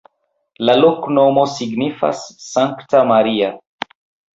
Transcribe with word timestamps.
La 0.69 0.75
loknomo 0.83 1.45
signifas: 1.57 2.25
Sankta 2.49 3.07
Maria. 3.15 3.57